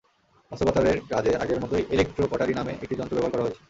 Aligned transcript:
অস্ত্রোপচারের 0.51 0.97
কাজে 1.11 1.31
আগের 1.35 1.61
মতোই 1.63 1.83
ইলেকট্রো 1.93 2.25
কটারি 2.31 2.53
নামের 2.53 2.75
একটি 2.75 2.95
যন্ত্র 2.95 3.15
ব্যবহার 3.15 3.33
করা 3.33 3.43
হয়েছে। 3.43 3.59